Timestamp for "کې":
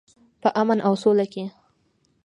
1.33-1.43